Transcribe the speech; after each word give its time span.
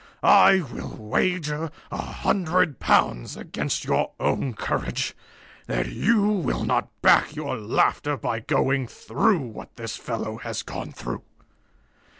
I 0.23 0.61
will 0.61 0.97
wager 0.97 1.69
a 1.91 2.01
hundred 2.01 2.79
pounds 2.79 3.37
against 3.37 3.85
your 3.85 4.13
own 4.19 4.55
courage 4.55 5.15
that 5.67 5.91
you 5.91 6.23
will 6.25 6.63
not 6.65 6.89
back 7.03 7.35
your 7.35 7.55
laughter 7.55 8.17
by 8.17 8.39
going 8.39 8.87
through 8.87 9.41
what 9.41 9.75
this 9.75 9.97
fellow 9.97 10.37
has 10.37 10.63
gone 10.63 10.91
through. 10.91 11.21